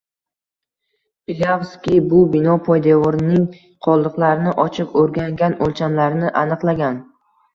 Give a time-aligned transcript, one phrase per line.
[1.31, 3.45] Pilyavskiy bu bino poydevorining
[3.87, 6.99] qoldiqlarini ochib oʻrgangan, oʻlchamlarini aniqlagan